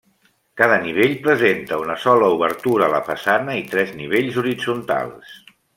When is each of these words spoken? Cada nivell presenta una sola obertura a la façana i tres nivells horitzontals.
Cada 0.61 0.77
nivell 0.85 1.13
presenta 1.27 1.77
una 1.83 1.97
sola 2.07 2.31
obertura 2.39 2.87
a 2.89 2.91
la 2.97 3.05
façana 3.13 3.61
i 3.61 3.65
tres 3.75 3.97
nivells 4.03 4.45
horitzontals. 4.45 5.41